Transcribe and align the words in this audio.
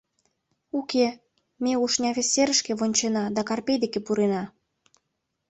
—Уке, 0.79 1.07
ме 1.63 1.73
Ушня 1.83 2.09
вес 2.15 2.27
серышке 2.33 2.71
вончена 2.79 3.23
да 3.35 3.41
Карпей 3.49 3.77
деке 3.83 3.99
пурена. 4.05 4.43